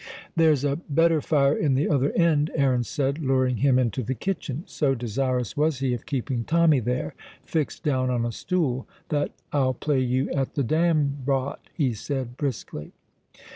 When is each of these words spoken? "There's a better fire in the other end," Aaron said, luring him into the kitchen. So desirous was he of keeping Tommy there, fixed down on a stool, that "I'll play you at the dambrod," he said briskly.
"There's 0.35 0.63
a 0.63 0.77
better 0.77 1.21
fire 1.21 1.55
in 1.55 1.75
the 1.75 1.87
other 1.87 2.11
end," 2.13 2.49
Aaron 2.55 2.83
said, 2.83 3.19
luring 3.19 3.57
him 3.57 3.77
into 3.77 4.01
the 4.01 4.15
kitchen. 4.15 4.63
So 4.65 4.95
desirous 4.95 5.55
was 5.55 5.77
he 5.77 5.93
of 5.93 6.07
keeping 6.07 6.43
Tommy 6.43 6.79
there, 6.79 7.13
fixed 7.45 7.83
down 7.83 8.09
on 8.09 8.25
a 8.25 8.31
stool, 8.31 8.87
that 9.09 9.31
"I'll 9.53 9.75
play 9.75 9.99
you 9.99 10.31
at 10.31 10.55
the 10.55 10.63
dambrod," 10.63 11.59
he 11.75 11.93
said 11.93 12.35
briskly. 12.35 12.93